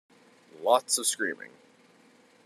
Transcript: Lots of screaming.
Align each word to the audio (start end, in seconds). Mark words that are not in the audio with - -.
Lots 0.63 0.97
of 0.97 1.05
screaming. 1.05 1.51